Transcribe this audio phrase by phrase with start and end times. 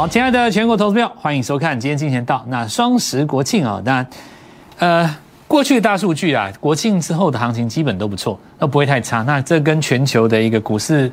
[0.00, 2.42] 好，亲爱的全国投资票，欢迎收看今天金钱道。
[2.48, 4.06] 那双十国庆啊，那
[4.78, 5.16] 呃，
[5.46, 9.22] 过去的大数据啊，国庆之后的行情基本都不错，都不会太差。
[9.24, 11.12] 那这跟全球的一个股市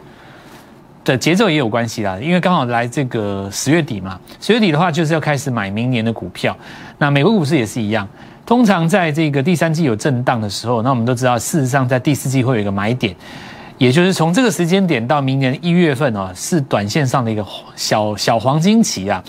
[1.04, 6.56] 的节奏也有关系啦，因为刚好来这个十月底嘛，十月底的话就是要开始买明年的股票。
[6.98, 8.08] 那美国股市也是一样，
[8.46, 13.14] 通常在这个第三季有震荡的时候，那我们都知道，事实上在第四季会有一个买点。
[13.78, 17.46] 也就是从这个时间点到明年一月份哦，是短线上的一个
[17.76, 19.24] 小小黄金期啊。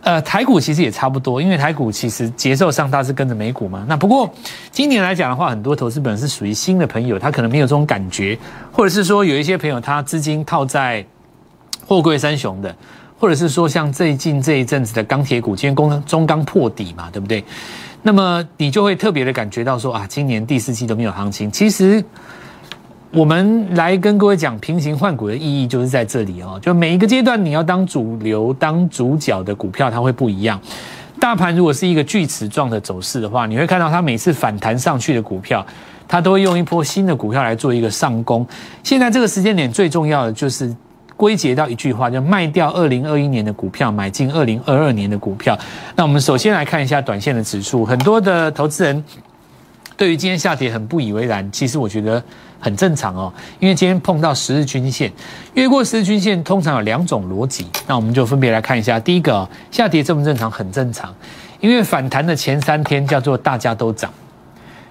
[0.00, 3.84] 呃，台股其实也差不多，因为台股其实节奏上它是跟着美股嘛。
[3.86, 4.32] 那不过
[4.70, 8.38] 今年来讲的话，很多投资本是属于新的朋友，他可能没有这种感觉，
[8.72, 11.04] 或者是说有一些朋友他资金套在
[11.86, 12.74] 货柜三雄的，
[13.18, 17.44] 或者是说像最近这一阵子的钢铁股，今天中中钢破底嘛，对不对？
[18.00, 22.02] 那么你就会特别的感觉到说啊，今年第四季都没有行情，其实。
[23.10, 26.58] 我们来跟各位讲平行换股的意义，就是在这里哦。
[26.60, 30.60] 就每一个阶段，你要当主流、当主角的股票，它会不一样。
[31.18, 35.66] 大盘如果是一个锯齿状的走势的话，你会看到它每次反弹上去的股票，
[36.06, 38.46] 它都会用一波新的股票来做一个上攻。
[38.82, 40.72] 现在这个时间点最重要的就是
[41.16, 45.58] 归结到一句话，就卖掉二零二一年的股票，买进二零二二年的股票。
[45.96, 49.02] 那我们首先来看一下短线的指数，很多的投资人
[49.98, 52.22] 对于今天下跌很不以为然，其实我觉得。
[52.60, 55.12] 很正常哦，因为今天碰到十日均线，
[55.54, 58.98] 越过十日均线通常有两种逻辑，那我们就分别来看一下。
[58.98, 60.50] 第一个，下跌正不正常？
[60.50, 61.14] 很正常，
[61.60, 64.12] 因为反弹的前三天叫做大家都涨，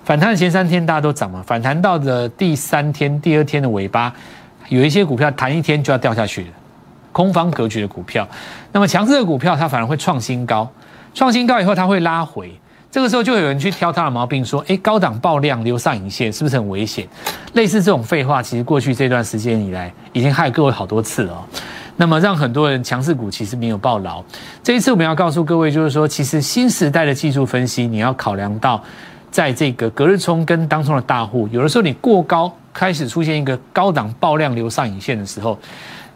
[0.05, 4.13] 反弹的前三天大家都涨嘛，反弹到的第三天、第二天的尾巴，
[4.69, 6.51] 有一些股票弹一天就要掉下去了，
[7.11, 8.25] 空方格局的股票，
[8.71, 10.71] 那么强势的股票它反而会创新高，
[11.13, 12.57] 创新高以后它会拉回。
[12.89, 17.07] 这个时候就有人去挑他的毛病，说：“哎，高档爆量留上影线是不是很危险？”
[17.53, 21.45] 类似这种废话，其实过去这段时间以来已经害各位好多次了。
[21.97, 24.23] 那么让很多人强势股其实没有爆牢。
[24.63, 28.81] 这一次我们要告诉各位，就是说，其实新时代的技术分析，你要考量到，
[29.29, 35.57] 在这个隔日冲跟当中的大户，有的时候你过高开始出现一个高档爆量留上影线的时候。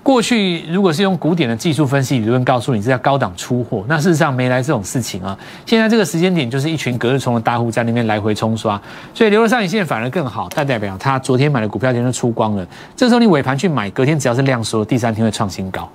[0.03, 5.37] 过去如果是用古典的技术分析理论告诉你是要高档出货，那事实上没来这种事情啊。
[5.63, 8.81] 现在这个时间点就是一群隔日冲的大户在那边来回冲刷，
[9.13, 12.65] 所以留了上影线反而更好，但代表他昨天买的股票今天出光了。
[12.95, 15.87] 这时候你尾盘去买，隔天只要是量缩，第三天会创新高。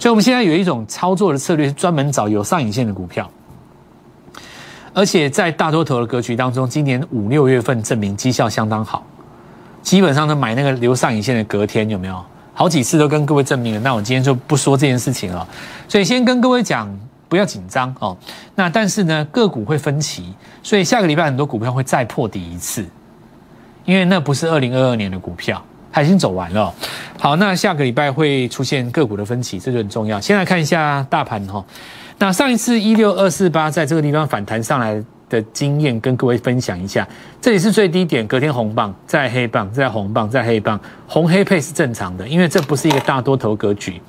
[0.00, 3.30] 所以我们现在有一种操作的策略，是专门找有上影线的股票，
[4.92, 9.06] 而且在大多头的格局当中，今年五六月份证明绩效相当好，
[9.82, 12.20] 基本上都买那个留上影线的隔天有没有？
[12.54, 15.46] 好几次都跟各位证明了，那我今天就不说这件事情了。
[15.88, 16.88] 所以先跟各位讲，
[17.28, 18.16] 不要紧张哦。
[18.54, 20.32] 那但是呢，个股会分歧，
[20.62, 22.86] 所以下个礼拜很多股票会再破底一次，
[23.84, 25.60] 因为那不是二零二二年的股票，
[25.92, 26.72] 它已经走完了。
[27.18, 30.20] 好，那下个礼拜会出现个股的分歧，这就很重要。
[30.20, 31.64] 先来看一下大盘哈。
[32.18, 35.02] 那上一次一六二四八在这个地方反弹上来。
[35.34, 37.06] 的经验跟各位分享一下，
[37.40, 40.78] 这里是最低点，隔天红棒，再黑棒，再红棒，再黑棒，
[41.08, 44.00] 红黑配是正常的，因为这不是一个大多头格局，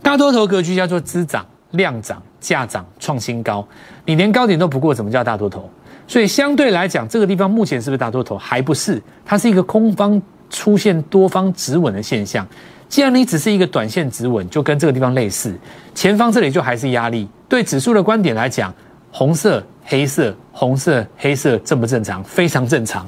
[0.00, 3.66] 大多头格局叫做滋涨、量涨、价涨、创新高，
[4.04, 5.68] 你连高点都不过，怎么叫大多头？
[6.06, 8.38] 所以相对来讲，这个地方目前是不是大多头？
[8.38, 12.46] 还不是，它是一个空方出现多方止稳的现象。
[12.88, 15.58] 既然你只是一个短线止稳，就跟这个地方类似，
[15.94, 17.28] 前方这里就还是压力。
[17.48, 18.72] 对指数的观点来讲。
[19.14, 22.22] 红色、黑色、红色、黑色正不正常？
[22.24, 23.06] 非常正常，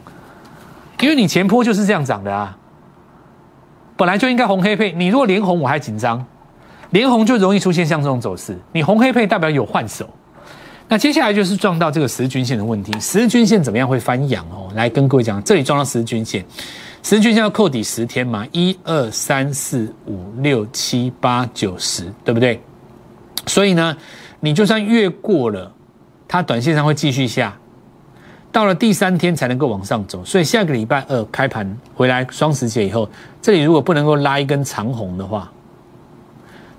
[1.00, 2.56] 因为你前坡就是这样涨的啊，
[3.96, 4.92] 本来就应该红黑配。
[4.92, 6.24] 你如果连红，我还紧张，
[6.90, 8.58] 连红就容易出现像这种走势。
[8.72, 10.08] 你红黑配代表有换手，
[10.88, 12.92] 那接下来就是撞到这个十日均线的问题。
[13.00, 14.68] 十日均线怎么样会翻阳哦？
[14.74, 16.44] 来跟各位讲，这里撞到十日均线，
[17.02, 18.46] 十日均线要扣底十天嘛？
[18.52, 22.60] 一二三四五六七八九十，对不对？
[23.46, 23.96] 所以呢，
[24.40, 25.70] 你就算越过了。
[26.26, 27.56] 它短线上会继续下，
[28.50, 33.08] 到了第三天才能够往上走，所以下个礼拜二开盘回来双十节以后，
[33.42, 35.50] 这里如果不能够拉一根长红的话，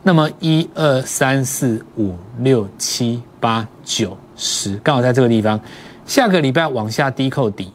[0.03, 5.59] 那么一二三四五六七八九十，刚好在这个地方，
[6.05, 7.71] 下个礼拜往下低扣底，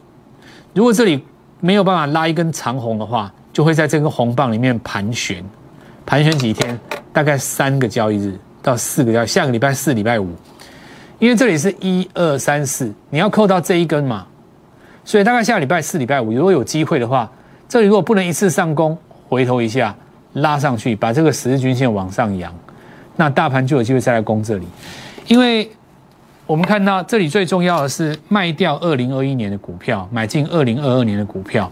[0.73, 1.23] 如果这里
[1.59, 5.43] 没有办法拉一根长红的话，就会在这根红棒里面盘旋，
[6.05, 6.79] 盘旋几天，
[7.11, 10.29] 大概三个交易日到四个交易，下个礼拜四、礼拜五。
[11.21, 14.25] 因为这里是一二三四，你要扣到这一根嘛，
[15.05, 17.31] 所以大概下礼拜四、礼拜五，如果有机会的话，
[17.69, 18.97] 这里如果不能一次上攻，
[19.29, 19.95] 回头一下
[20.33, 22.51] 拉上去，把这个十日均线往上扬，
[23.17, 24.65] 那大盘就有机会再来攻这里。
[25.27, 25.69] 因为
[26.47, 31.71] 我们看到这里最重要的是卖掉二零二一年的股票，买进二零二二年的股票，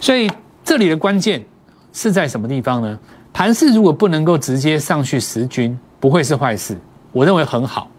[0.00, 0.26] 所以
[0.64, 1.44] 这里的关键
[1.92, 2.98] 是在什么地方呢？
[3.34, 6.74] 盘势如果不能够直接上去十均，不会是坏事，
[7.12, 7.90] 我认为很好。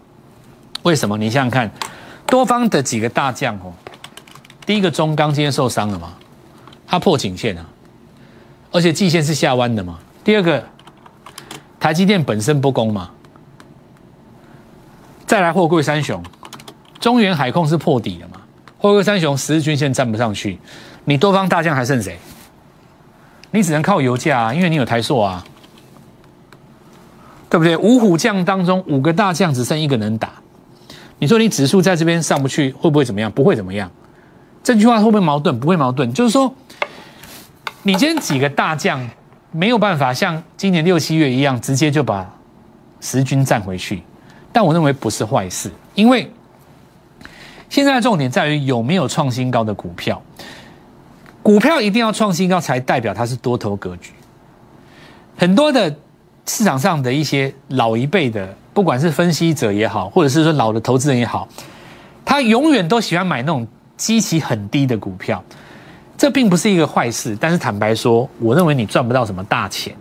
[0.82, 1.18] 为什么？
[1.18, 1.70] 你想想看，
[2.26, 3.72] 多方的几个大将哦，
[4.64, 6.14] 第一个中钢今天受伤了嘛，
[6.86, 7.66] 它破颈线啊，
[8.70, 9.98] 而且季线是下弯的嘛。
[10.24, 10.64] 第二个，
[11.80, 13.10] 台积电本身不攻嘛，
[15.26, 16.22] 再来货柜三雄，
[17.00, 18.40] 中原海控是破底的嘛，
[18.78, 20.58] 货柜三雄十日均线站不上去，
[21.04, 22.18] 你多方大将还剩谁？
[23.50, 25.44] 你只能靠油价啊，因为你有台塑啊，
[27.48, 27.76] 对不对？
[27.76, 30.30] 五虎将当中五个大将只剩一个能打。
[31.20, 33.30] 你说你指数在这边上不去，会不会怎么样？
[33.32, 33.90] 不会怎么样。
[34.62, 35.58] 这句话会不会矛盾？
[35.58, 36.12] 不会矛盾。
[36.12, 36.54] 就是说，
[37.82, 39.10] 你今天几个大将
[39.50, 42.32] 没有办法像今年六七月一样，直接就把
[43.00, 44.02] 十军占回去。
[44.52, 46.30] 但我认为不是坏事，因为
[47.68, 50.22] 现在的重点在于有没有创新高的股票。
[51.42, 54.12] 股票一定要创新高，才代表它是多头格局。
[55.36, 55.96] 很多的
[56.46, 58.54] 市场上的一些老一辈的。
[58.78, 61.48] 不管是分析者也好，或者是说老的投资人也好，
[62.24, 63.66] 他永远都喜欢买那种
[63.96, 65.42] 基期很低的股票，
[66.16, 67.36] 这并不是一个坏事。
[67.40, 69.96] 但是坦白说，我认为你赚不到什么大钱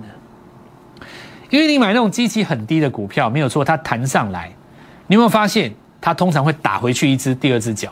[1.49, 4.51] 因为你买那种基期很低的股票，没有错，它弹上来，
[5.07, 7.91] 你有没有发现它通常会打回去一只第二只脚？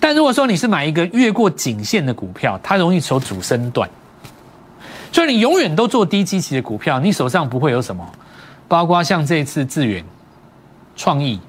[0.00, 3.86] 但如果说你是买一个越过颈线的股票，它容易走主升段，
[5.12, 8.10] 所以你永远都做低基期的股票，你手上不会有什么。
[8.68, 10.04] 包括像这次智远、
[10.94, 11.40] 创意、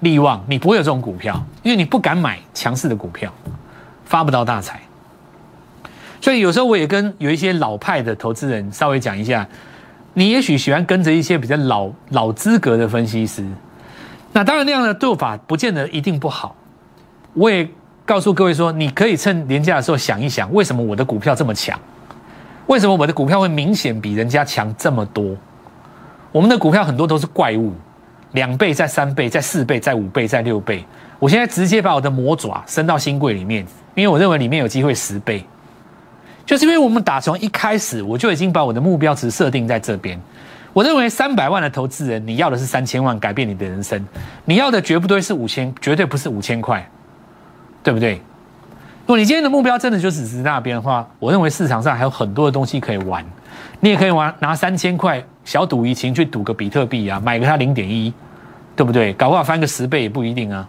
[0.00, 3.32] 利旺，你不会有这种股票，因为你不敢买强势的股票，
[4.04, 4.80] 发不到大财。
[6.20, 9.48] 所以有时候我也跟有一些老派的投资人稍微讲一下，
[10.14, 13.46] 你也许喜欢跟着一些比较老老资格的分析师，
[14.32, 16.54] 那当然那样的做法不见得一定不好。
[17.34, 17.66] 我也
[18.04, 21.78] 告诉各位说，你可以趁年假的时候想一想，为什么我的股票这么强？
[22.66, 25.34] 为什么我的股票会明显比人家强这么多？
[26.30, 27.72] 我们的股票很多都是怪物，
[28.32, 30.84] 两倍、再三倍、再四倍、再五倍、再六倍。
[31.18, 35.44] 我现在直接把我的魔爪伸到新贵里面，因为我认为里面有机会十倍。
[36.46, 40.18] 就是因为我们打从一开始我就已经把我的目标值设定在这边。
[40.72, 44.06] 我认为三百万的投资人，你要的是三千万改变你的人生，
[44.44, 46.88] 你要的绝不对是五千，绝对不是五千块，
[47.82, 48.14] 对不对？
[48.14, 53.24] 如果你今天的目标真的就只是那边的话，我认为市场上还有很多的东西可以玩。
[53.80, 58.12] 你也可以玩拿三千块小赌怡情去赌个比特币啊，买个它零点一，
[58.76, 59.14] 对不对？
[59.14, 60.68] 搞不好翻个十倍也不一定啊，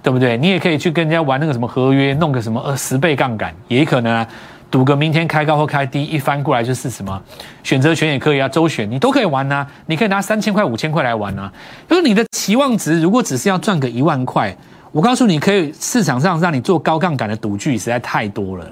[0.00, 0.36] 对不对？
[0.38, 4.28] 你也可以去跟人家玩那个什么合约，弄个什么呃十倍杠杆，也可能啊，
[4.70, 7.20] 赌个明天开高或开低，一翻过来就是什么
[7.64, 9.66] 选择权也可以啊，周选你都可以玩呐。
[9.86, 11.52] 你可以拿三千块、五千块来玩啊。
[11.88, 14.56] 就是你的期望值如果只是要赚个一万块，
[14.92, 18.64] 我告诉你，可以市场上让你做高杠杆的赌具实在太多了。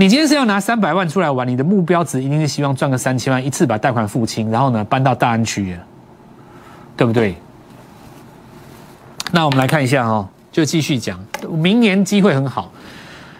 [0.00, 5.76] 你今天是要拿三百万出来玩，你的目标值一定是希望赚个三千万，一次把贷款付清，然后呢搬到大安区，
[6.96, 7.34] 对不对？
[9.32, 11.18] 那我们来看一下哈，就继续讲，
[11.50, 12.70] 明年机会很好。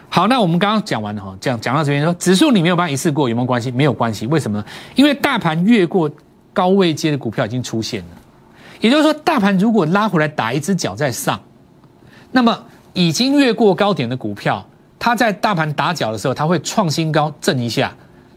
[0.09, 3.71] 好，那我们刚刚讲完了哈，讲讲到这边说，指数你没有办法一次过，有没有关系？
[3.71, 4.65] 没有关系，为什么呢？
[4.97, 6.11] 因为大盘越过
[6.53, 8.09] 高位阶的股票已经出现了，
[8.81, 11.39] 也就是说，大盘如果拉回来打一只脚在上，
[12.33, 12.65] 那么
[12.95, 14.68] 已经越过高点的股票。
[14.99, 17.95] 它在大盘打脚的时候，它会创新高震一下，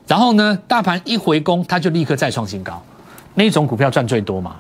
[0.08, 2.82] 然后呢，大盘一回攻，它就立刻再创新高，
[3.34, 4.56] 那种股票赚最多嘛。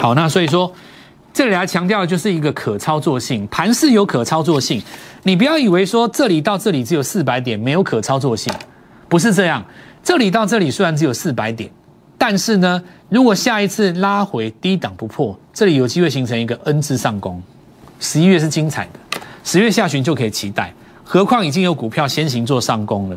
[0.00, 0.72] 好，那所以说
[1.32, 4.82] 这里来强调的就是一个可操作性，盘势有可操作性，
[5.22, 8.52] 你不要以为说这里到这里只有四百点没有可操作性，
[9.08, 9.64] 不是这样，
[10.02, 11.70] 这里到这里虽然只有四百点，
[12.18, 17.42] 但是呢，如果下一次拉回低档不破，这里有机会形成一个 N 字上攻，
[18.00, 18.90] 十一月是精彩的。
[19.46, 20.74] 十月下旬就可以期待，
[21.04, 23.16] 何况已经有股票先行做上攻了。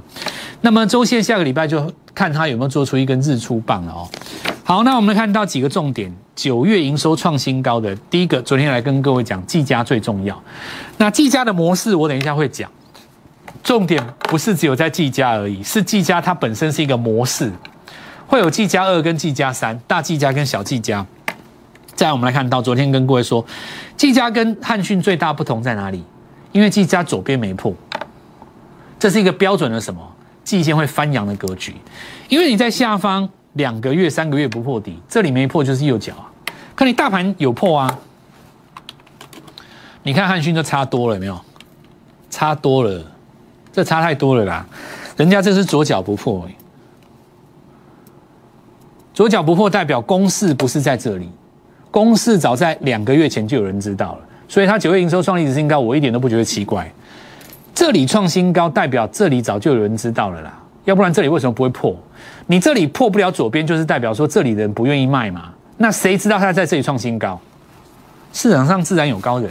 [0.62, 4.08] 那么周线下个礼拜就看它有没有做出一根日出棒了哦。
[4.64, 10.40] 好，那我们看到几个重点，九月营收创新高的第一个，昨天来跟各位讲，技嘉最重要。
[10.98, 12.70] 那技嘉的模式我等一下会讲，
[13.64, 17.52] 重点不是只有在技嘉而已，是技嘉它本身是一个模式，
[18.28, 21.04] 会有技嘉二跟技嘉三，大技嘉跟小技嘉。
[21.96, 23.44] 再我们来看到昨天跟各位说，
[23.98, 26.04] 技嘉跟汉讯最大不同在哪里？
[26.52, 27.74] 因为季家左边没破，
[28.98, 30.02] 这是一个标准的什么？
[30.44, 31.76] 季线会翻阳的格局。
[32.28, 36.32] 因为你在下方两个月、三个月不破底，这里没破就是右脚啊。
[36.76, 38.00] 可你大盘有破啊？
[40.02, 41.40] 你看汉讯就差多了，有没有？
[42.30, 43.04] 差多了，
[43.72, 44.66] 这差太多了啦。
[45.18, 46.48] 人家这是左脚不破，
[49.14, 51.30] 左脚不破代表公式不是在这里，
[51.92, 54.29] 公式早在两个月前就有人知道了。
[54.50, 56.92] 所以它九月营收创历史新高，我一点都不觉得奇怪。
[57.74, 60.60] 这里创新高，代表这里早就有人知道了啦。
[60.84, 61.96] 要不然这里为什么不会破？
[62.48, 65.52] 你这里破不了左边，就是代表说这里的人不愿意卖嘛。
[65.78, 67.40] 那谁知道他在这里创新高？
[68.34, 69.50] 市场上自然有高人，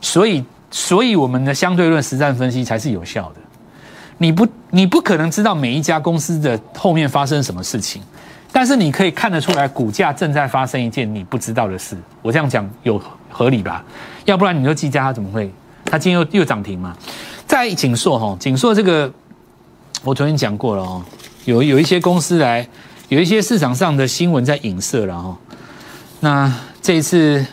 [0.00, 3.40] 所以，所以我们的相对论实战分析才是有效的。
[4.18, 8.00] 你不，你不可能知道每一家公司的后面发生什么事情，
[8.52, 11.96] 但是你可以看得出来，股价正在发生一件你不知道的事。
[12.20, 13.00] 我这样讲有
[13.32, 13.84] 合理吧？
[14.26, 15.50] 要不然你说技嘉它怎么会？
[15.86, 16.96] 它今天又又涨停嘛？
[17.46, 19.12] 在锦硕哈，锦硕这个
[20.04, 21.02] 我昨天讲过了哦，
[21.46, 22.68] 有有一些公司来。
[23.08, 25.36] 有一些市场上的新闻在影射了哈，
[26.20, 27.44] 那这一次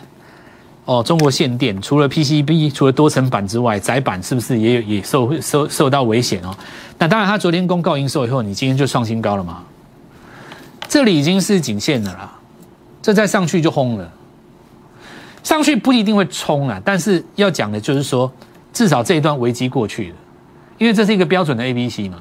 [0.86, 6.56] 哦，中国限电，除了 PCB，除了多层板之外，窄板是不是也有也受受受到危险哦？
[6.98, 9.62] 那当然，他昨天公告营收以后，你今天就创新高了嘛？
[10.88, 12.40] 这里已经是颈线了啦，
[13.02, 14.10] 这再上去就轰了，
[15.44, 18.32] 上去不一定会冲啊，但是要讲的就是说，
[18.74, 20.16] 至少这一段危机过去了，
[20.78, 22.18] 因为这是一个标准的 A、B、C 嘛。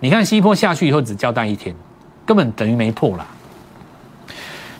[0.00, 1.74] 你看西坡下去以后只交代一天。
[2.26, 3.26] 根本等于没破啦。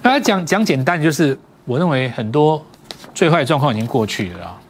[0.03, 2.63] 那讲讲简单，就是我认为很多
[3.15, 4.61] 最坏的状况已经过去了啊。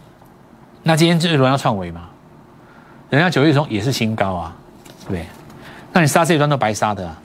[0.85, 2.03] 那今天就是轮要创维嘛，
[3.11, 4.57] 人家九月中也是新高啊，
[5.09, 5.27] 对？
[5.93, 7.21] 那你杀这一段都白杀的啊。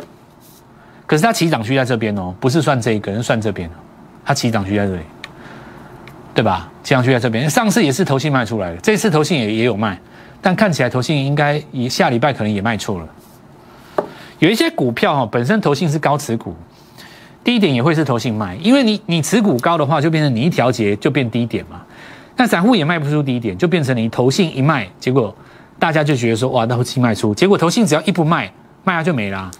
[1.05, 3.69] 可是它起涨区在这边哦，不是算这一个人算这边
[4.25, 5.03] 它起涨区在这里，
[6.33, 6.69] 对吧？
[6.83, 9.99] 起涨区在这边，上次也是投信卖出来的，这次投信也也有卖，
[10.41, 13.07] 但看起来投信应该也下礼拜可能也卖错了。
[14.39, 16.55] 有一些股票哈，本身投信是高持股，
[17.43, 21.81] 低点也会是投信卖，因为你你持股高的话，就变成你一调节就变低点嘛。
[22.35, 25.33] 那散户也卖不出低点，就变成你投信一卖，结果
[25.77, 28.51] 大家就觉得说哇，那投信卖出，结果投信只要一不卖，
[28.83, 29.51] 卖下就没啦。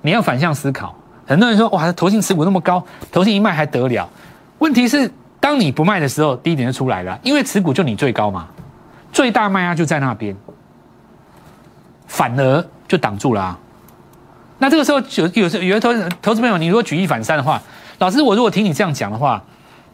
[0.00, 2.82] 你要反向思考，很多人说哇，投信持股那么高，
[3.12, 4.08] 投信一卖还得了？
[4.58, 5.10] 问题是
[5.42, 8.48] 当你不卖的时候，低点就出来了，因为持股就你最高嘛，
[9.12, 10.34] 最大卖压就在那边，
[12.06, 12.64] 反而。
[12.88, 13.58] 就挡住了啊！
[14.58, 17.58] 那这个时候有有时有的投投资朋友，你如果举一反三的话，
[18.00, 19.42] 老师，我如果听你这样讲的话，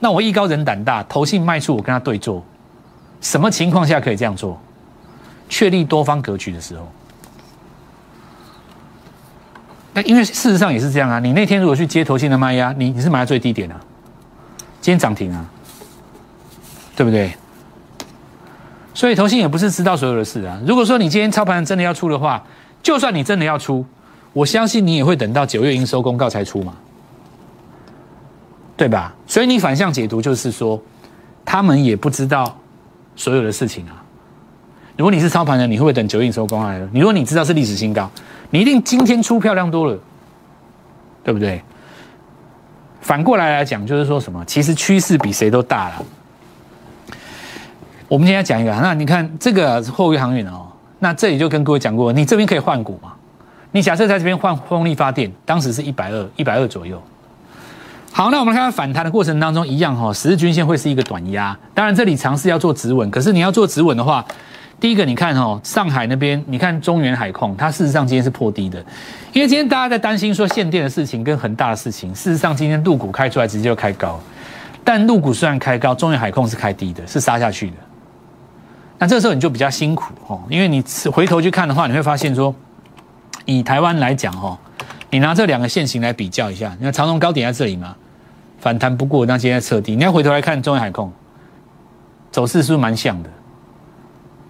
[0.00, 2.44] 那我艺高人胆大，投信卖出，我跟他对坐，
[3.20, 4.60] 什么情况下可以这样做？
[5.48, 6.90] 确立多方格局的时候。
[9.92, 13.80] 那因为事实上也是这样啊，你那天如果去接投信的卖压，你你是买在最低点啊，
[14.88, 15.44] 今天涨停啊，
[16.96, 17.30] 对不对？
[18.94, 20.58] 所以投信也不是知道所有的事啊。
[20.66, 22.42] 如果说你今天操盘真的要出的话，
[22.82, 23.84] 就算你真的要出，
[24.32, 26.72] 我相信你也会等到九月营收公告才出嘛，
[28.78, 29.14] 对吧？
[29.26, 30.80] 所以你反向解读就是说，
[31.44, 32.58] 他们也不知道
[33.14, 34.02] 所有的事情啊。
[34.96, 36.72] 如果你是操盘人，你会不会等九月营收公告？
[36.92, 38.10] 你如果你知道是历史新高，
[38.48, 39.98] 你一定今天出漂亮多了，
[41.22, 41.62] 对不对？
[43.00, 44.44] 反过来来讲，就是说什么？
[44.44, 46.04] 其实趋势比谁都大了。
[48.08, 50.66] 我们今天讲一个，那你看这个货运航运哦。
[51.00, 53.12] 那这里就跟各位讲过，你这边可以换股嘛？
[53.70, 57.00] 你假设在这边换风力发电，当时是一百二，一百二左右。
[58.10, 61.56] 好，那我们看看反弹的过程当中，一样哈，十日均线会是一个短压。
[61.72, 64.24] 当然这里尝试要做止稳，可是你要做止稳的话，
[64.80, 68.78] 第一个你看哦，上海那边，你看中原海控，它事实上今天是破低的，
[69.32, 74.20] 因为今天大家在担心说限电的事情跟恒大的事情，事实上今天陆股开出来直接就开高，
[74.84, 77.76] 但陆股虽然开高，中原海控是开低的，是杀下去的。
[79.00, 82.54] 那这时候你就比较辛苦哦，因为你回头去看的话，你会发现说，
[83.46, 84.56] 以台湾来讲哦，
[85.10, 87.96] 你拿这两个线型来比较一下，你看长隆高点在这里嘛，
[88.60, 89.96] 反弹不过，那现在彻底。
[89.96, 91.12] 你要回头来看中原海控，
[92.30, 93.30] 走势是不是蛮像的？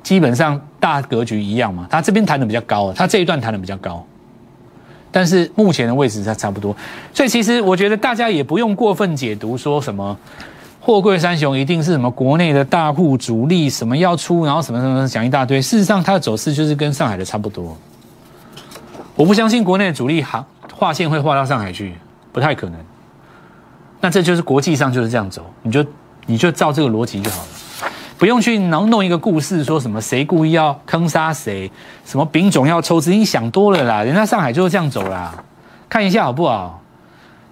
[0.09, 4.03] 基本上大格局一样嘛，它这边弹的比较高，它这一段弹的比较高，
[5.11, 6.75] 但是目前的位置它差不多，
[7.13, 10.17] 所以其实我觉得大家也不用过分解读说什么。
[10.81, 15.61] 货柜三雄一定是什么国内的大户主力，什么要出，然后什么什么讲一大堆。
[15.61, 17.77] 事实上，它的走势就是跟上海的差不多。
[19.15, 21.93] 我不相信国内的主力行划线会画到上海去，
[22.33, 22.81] 不太可能。
[24.01, 25.85] 那这就是国际上就是这样走，你就
[26.25, 27.49] 你就照这个逻辑就好了，
[28.19, 31.71] 不用去弄弄一个故事，说什么谁故意要坑杀谁，
[32.05, 34.03] 什么丙种要抽资，你想多了啦。
[34.03, 35.33] 人家上海就是这样走啦，
[35.89, 36.83] 看一下好不好？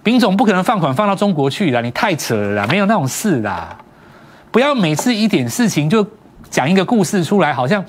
[0.03, 3.77] 丙总不可能放款放到中国去了，你太扯了，没有那种事啦！
[4.51, 6.05] 不要每次一点事情就
[6.49, 7.83] 讲一个故事出来，好像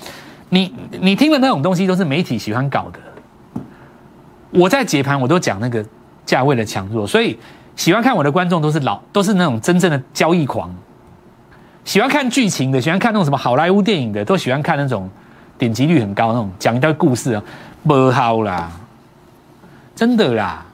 [0.48, 2.98] 你你听的那种东西都是媒体喜欢搞的。
[4.50, 5.84] 我在解盘，我都讲那个
[6.24, 7.36] 价位的强弱，所以
[7.74, 10.72] 喜欢看我的观众都是老，都是那种真正的交易狂。
[11.88, 15.08] 喜欢看剧情的，喜欢看那种什么好莱坞电影的，都喜欢看那种
[15.56, 17.42] 点击率很高那种讲一段故事啊，
[17.82, 18.70] 不好啦，
[19.96, 20.66] 真的啦。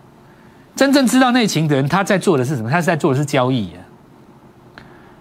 [0.74, 2.68] 真正知道内情的人，他在做的是什么？
[2.68, 3.70] 他是在做的是交易，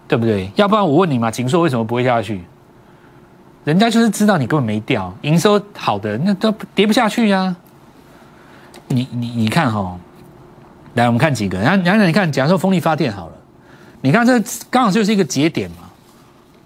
[0.08, 0.50] 对不对？
[0.56, 2.42] 要不然我问你嘛，锦硕为什么不会下去？
[3.62, 7.54] 人家就是知道你根本没掉，营收好的那都跌不下去呀。
[8.88, 9.96] 你你你看哈，
[10.94, 13.34] 来我们看几个，然后然后你看，假如说风力发电好了，
[14.00, 15.83] 你看这刚好就是一个节点嘛，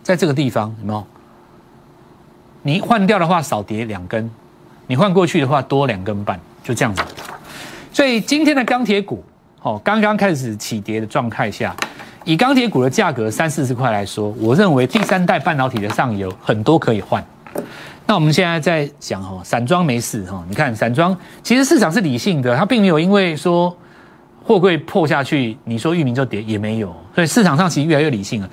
[0.08, 1.06] 在这个地方有没有？
[2.62, 4.30] 你换掉的话少跌两根，
[4.86, 7.02] 你换过去的话多两根半，就这样子。
[7.92, 9.22] 所以今天的钢铁股，
[9.60, 11.76] 哦，刚刚开始起跌的状态下，
[12.24, 17.22] 以钢铁股的价格三四十块来说，我认为第三代半导体的上游很多可以换。
[18.06, 23.76] 那我们现在在讲哦，散装没事哈，你看散装其实市场是理性的，它并没有因为说
[24.42, 28.48] 货柜破下去，你说域名就跌也没有，所以市场上其实越来越理性了。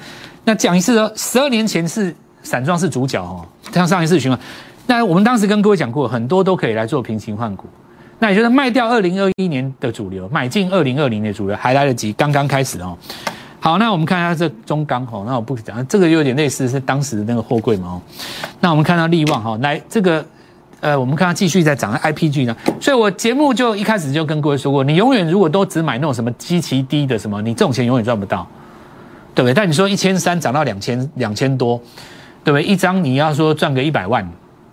[0.45, 4.39] 那讲一次哦，十二年前是散装是主角哦，像上一次循环，
[4.87, 7.67] 那我们当时跟各位讲过，很多都可以来做平行换股。
[8.19, 12.97] 那也就是卖掉二零二一年的主流，买进二零二零的主流还来得及，刚刚开始哦。
[13.59, 18.01] 好，那我们看一下这中钢哦，那我不讲，这个有点类似是当时的那个货柜嘛哦。
[18.61, 20.23] 那我们看到利旺哈，来这个
[20.79, 28.47] 呃，我们看它继续在涨，IPG 呢，所以我节目就一开始就跟各位说过，你永远如果都只买那种什么极其低的什么，你这种钱永远赚不到，
[29.36, 29.54] 对不对？
[29.54, 31.77] 但你说一千三涨到两千两千多，
[32.44, 32.63] 对不对？
[32.63, 34.27] 一张你要说赚个一百万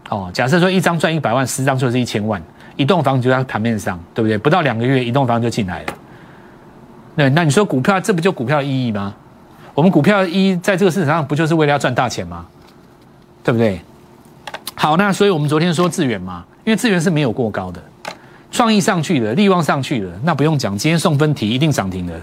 [0.09, 2.40] 哦，假设说一张赚一百万，十张就是一千万。
[2.76, 4.38] 一栋房子就在盘面上，对不对？
[4.38, 5.95] 不到两个月，一栋房子就进来了。
[7.14, 9.14] 对，那你说股票，这不就股票意义吗？
[9.75, 12.47] 我们股票一在这个市场上，不就是为了要赚大钱吗？
[13.45, 13.78] 对不对？
[14.75, 17.83] 好，那所以我们昨天说智源嘛，因为智源是没有过高的，
[18.50, 22.14] 创意上去了，利旺上去了，那不用讲，今天送分题一定涨停的，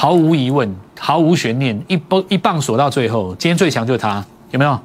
[0.00, 4.78] 毫无疑问，毫无悬念，一波一棒锁到最后，今天最强就是它，有没有？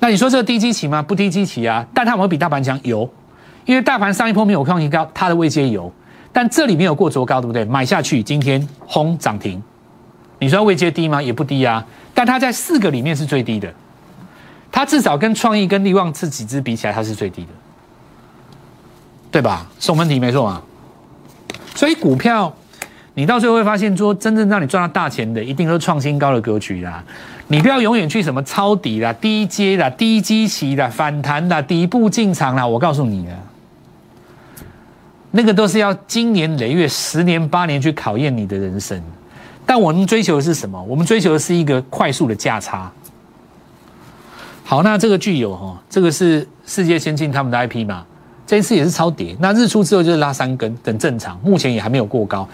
[0.00, 1.00] 那你说这个低基期吗？
[1.00, 2.78] 不低基期啊，但它有没有比大盘强？
[2.82, 3.08] 有，
[3.64, 5.90] 因为大盘上一波没有创新高，它的位阶有，
[6.30, 7.64] 但这里没有过卓高，对不对？
[7.64, 9.62] 买下去，今天轰涨停。
[10.38, 11.22] 你说位阶低吗？
[11.22, 13.72] 也不低啊，但它在四个里面是最低的，
[14.70, 17.48] 它至少跟创意跟利旺这几只比起来，它是最低的，
[19.30, 19.66] 对吧？
[19.78, 20.62] 送分题没错啊。
[21.74, 22.54] 所以股票，
[23.14, 27.02] 你到最后会发现，说真正让你赚到大钱的，一定都是创新高的格局啦。
[27.48, 32.66] 你不要永远去什么抄底啦、低阶啦、低基期啦、反弹啦、底部进场啦。
[32.66, 33.36] 我告诉你啊，
[35.30, 39.00] 那个都是要经年累月、十年八年去考验你的人生。
[39.66, 40.82] 但我们追求的是什么？
[40.82, 42.90] 我们追求的是一个快速的价差。
[44.64, 48.04] 好，那这个具有哈，这个是世界先进他们的 IP 嘛？
[48.46, 49.36] 这一次也是超跌。
[49.38, 51.38] 那日出之后就是拉三根，等正常。
[51.42, 52.46] 目前也还没有过高，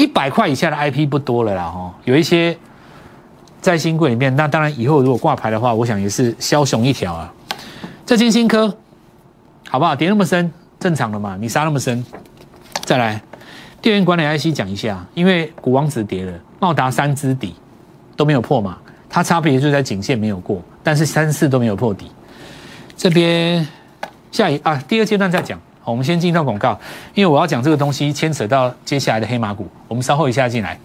[0.00, 2.56] 一百块以下的 IP 不多了啦哈，有一些。
[3.60, 7.30] 在新贵里面，那当然以后如果挂牌的话，我想也是枭雄一条啊。
[8.06, 8.74] 这金星科，
[9.68, 9.94] 好不好？
[9.94, 11.36] 跌那么深，正常的嘛？
[11.38, 12.02] 你杀那么深，
[12.86, 13.20] 再来
[13.82, 17.54] 电源管理 IC 讲一下，因为股王子跌了，茂达三支底
[18.16, 18.78] 都没有破嘛，
[19.10, 22.10] 它差别就在颈线没有过，但是三次都没有破底。
[22.96, 23.68] 这边
[24.32, 25.60] 下一啊，第二阶段再讲。
[25.82, 26.78] 好，我们先进一段广告，
[27.14, 30.78] 因为我要讲这个东西牵扯到接下来的黑马股，我们稍后一下进来。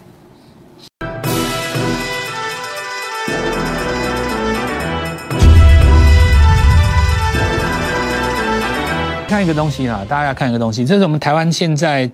[9.28, 12.10] 看一个东西啊，大家要看一个东西，这是我们台湾现在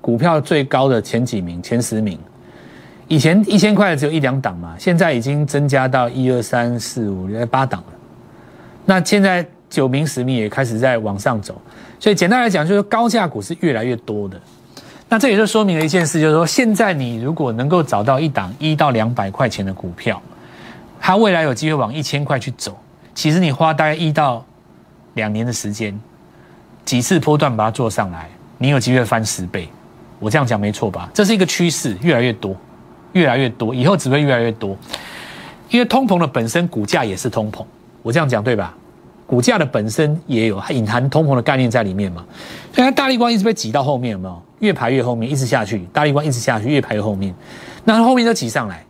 [0.00, 2.18] 股票最高的前几名，前十名。
[3.08, 7.86] 以前一千块只有一两档嘛，现在已经增加到一二三四五八档了。
[8.86, 11.60] 那现在九名十名也开始在往上走，
[11.98, 14.40] 所以简单来讲，就是高价股是越来越多的。
[15.08, 20.20] 那这也就说明了一件事，就是说现在你如果能够找到一档一到两百块钱的股票，
[21.00, 22.76] 它未来有机会往一千块去走，
[23.14, 24.44] 其实你花大概一到
[25.14, 25.98] 两年的时间。
[26.84, 28.28] 几次波段把它做上来，
[28.58, 29.68] 你有机会翻十倍。
[30.18, 31.08] 我这样讲没错吧？
[31.12, 32.56] 这是一个趋势，越来越多，
[33.12, 34.76] 越来越多，以后只会越来越多。
[35.68, 37.64] 因为通膨的本身股价也是通膨，
[38.02, 38.72] 我这样讲对吧？
[39.26, 42.24] 股价的本身也有它隐含通膨的概念在里面嘛。
[42.72, 44.42] 所以大力光一直被挤到后面，有没有？
[44.60, 47.34] 越排越后面，一直下去，大力光一直下去，越排越后面，
[47.84, 48.82] 那后面就挤上来。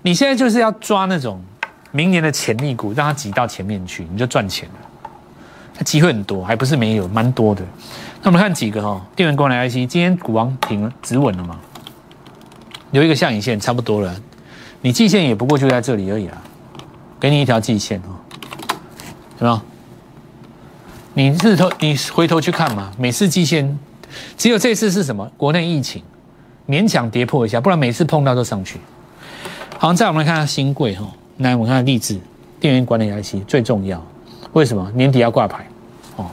[0.00, 1.42] 你现在就是要抓那种
[1.90, 5.84] 明年的潜力股，让它挤到前面去，你就赚钱了。
[5.84, 7.62] 机会很多，还不是没有，蛮多的。
[8.22, 11.58] 那我们看几个哈，电源功能 IC，今天股王停了，止稳了嘛？
[12.92, 14.16] 留一个下影线，差不多了。
[14.80, 16.40] 你季线也不过就在这里而已啦，
[17.20, 18.15] 给你一条季线哦，
[19.38, 19.60] 有没有？
[21.14, 23.78] 你日头，你回头去看嘛，每次季线，
[24.36, 25.30] 只有这次是什么？
[25.36, 26.02] 国内疫情
[26.68, 28.78] 勉强跌破一下，不然每次碰到都上去。
[29.78, 31.06] 好，再我们来看下新贵哈，
[31.38, 32.18] 来我们看励志
[32.60, 34.02] 电源管理 IC 最重要。
[34.52, 35.66] 为什么年底要挂牌？
[36.16, 36.26] 哦，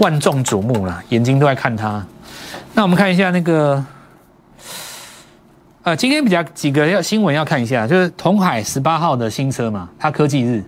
[0.00, 2.04] 万众瞩目啦，眼睛都在看它。
[2.74, 3.84] 那我们看一下那个，
[5.82, 10.64] 呃，今天比较几个要新闻要看一下，就是同海十八号的新车嘛，它科技日，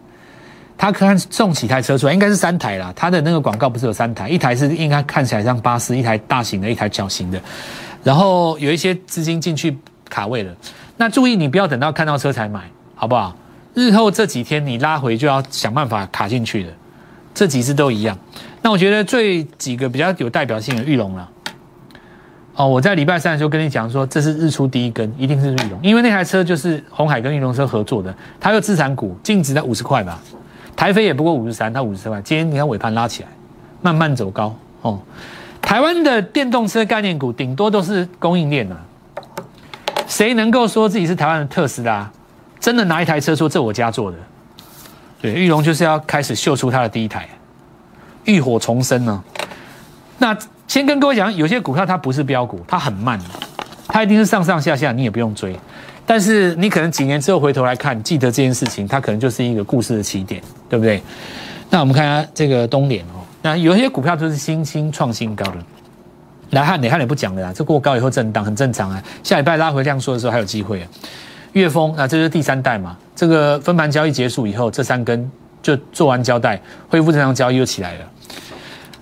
[0.83, 2.93] 他看送几台车出来，应该是三台啦。
[2.97, 7.41] 他的那个广告不是有三台，一台是应该看起来像巴士，一台大型的，一台小型的，
[8.03, 9.79] 然后有一些资金进去
[10.11, 10.53] 卡位了。
[10.97, 12.63] 那注意，你不要等到看到车才买，
[12.97, 13.33] 好不好？
[13.75, 16.73] 日后这几天你拉回就要想办法卡进去的，
[17.33, 18.19] 这几只都一样。
[18.61, 21.31] 那我觉得最几个比较有代表性的玉龙了。
[22.57, 30.21] 哦，我在礼拜三的时候跟你讲说，这是日出第一根，一定是玉龙，因为那台车就是红海跟玉龙车合作的，它有资产股，净值在五十块吧，
[30.83, 33.29] 台飞也不过五十三，它五十块，今天你看尾盘拉起来，
[33.83, 35.01] 慢慢走高哦。
[35.61, 38.77] 台湾的电动车概念股顶多都是供应链啊，
[40.09, 42.11] 谁能够说自己是台湾的特斯拉？
[42.59, 44.19] 真的拿一台车说这我家做的？
[45.21, 47.29] 对，玉龙就是要开始秀出它的第一台，
[48.25, 49.23] 浴火重生呢。
[50.19, 50.37] 那。
[50.67, 53.21] 先跟各位讲，有些股票它不是标股，它很慢，
[53.87, 55.55] 它一定是上上下下，你也不用追。
[56.15, 61.03] 但是你可能几年之后回头来看，记得这件事情，它可能就是一个故事的起点，对不对？
[61.71, 65.57] 那我们看一下这个东联哦，那有一些股票都是新兴创新高的。
[66.51, 69.03] 来汉磊汉磊不讲了啦，这过高以后震荡很正常啊。
[69.23, 70.89] 下礼拜拉回量缩的时候还有机会啊。
[71.55, 75.31] 岳峰啊，这是第三代嘛，这个分盘交易结束以后，这三根
[75.63, 78.05] 就做完交代，恢复正常交易又起来了。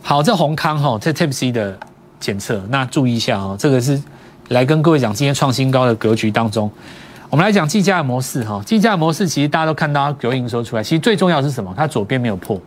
[0.01, 1.77] 好，这宏康哈，这 Type C 的
[2.21, 4.01] 检测，那注意一下哦，这个是
[4.51, 6.69] 来跟各位讲今天创新高的格局当中，
[7.29, 11.73] 我们来讲计价模式哈，计价模式其实大家都看到有营收出来，其实最重要是什么？
[11.77, 12.61] 它左边没有破，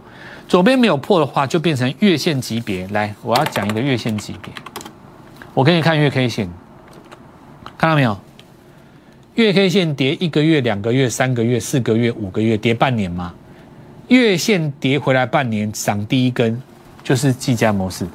[0.48, 2.88] 左边没有破的话，就变成月线级别。
[2.88, 4.54] 来，我要讲一个月线级别，
[5.54, 6.50] 我给你看月 K 线，
[7.78, 8.18] 看到没有？
[9.36, 13.34] 月 K 线跌一个月、两个月、三个月、四个月、五个月，跌半年嘛？
[14.08, 16.62] 月线跌回来半年，涨第一根。
[17.04, 18.08] 就是计价模式，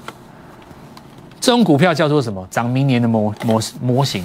[1.41, 2.47] 这种股票叫做什么？
[2.51, 4.25] 涨明年的模模模型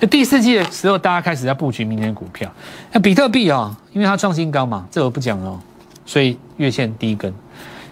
[0.00, 2.50] 那第四季的时候，大家开始在布局明年股票。
[2.92, 5.60] 那比特币啊，因为它创新高嘛，这我不讲了。
[6.06, 7.32] 所以月线第一根，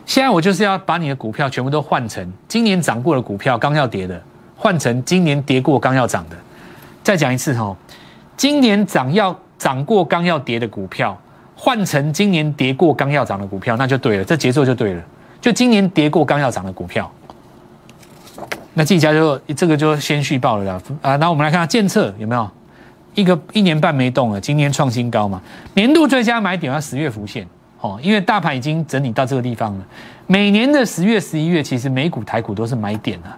[0.05, 4.21] 现在我就是要把你的股票全部都换成今年涨过的股票，刚要跌的，
[4.57, 6.37] 换成今年跌过刚要涨的。
[7.03, 7.75] 再讲一次哈，
[8.37, 11.19] 今年涨要涨过刚要跌的股票，
[11.57, 15.03] 换成今年跌过刚要涨的股票，那就对了，这节奏就对了。
[15.41, 17.11] 就今年跌过刚要涨的股票，
[18.75, 21.17] 那这家就这个就先续报了啦啊！
[21.17, 22.51] 那我们来看下建策有没有
[23.15, 25.41] 一个一年半没动了，今年创新高嘛？
[25.75, 27.47] 年度最佳买点要十月浮现
[27.81, 29.85] 哦，因为大盘已经整理到这个地方了。
[30.27, 33.37] 每年的十月、十一月，其实美股、台股都是买点啊，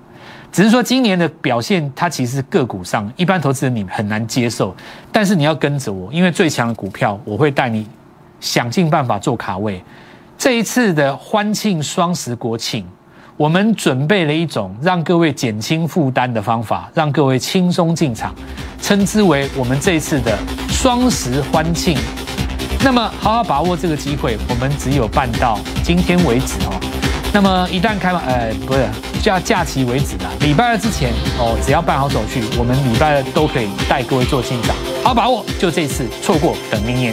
[0.53, 4.73] 只是说今年的表现，它其实个股上一般投资人你很难接受，
[5.11, 7.85] 但是你要跟着我，因为最强的股票，我会带你
[8.39, 9.83] 想尽办法做卡位。
[10.39, 12.87] 这一次的欢庆双十国庆，
[13.37, 18.33] 我们准备了一种让各位减轻负担的方法，让各位轻松进场，
[18.81, 21.99] 称之为我们这次的双十欢庆。
[22.85, 26.81] 那么好好把握这个机会，我们只有办到今天为止哦。
[27.33, 28.87] 那么一旦开完，呃，不是，
[29.21, 30.31] 就要假期为止了。
[30.39, 34.77] 礼拜二之前哦，只要办好手续，我们礼拜二都可以带各位做进场。
[35.03, 37.13] 好把握，就这次，错过等明年。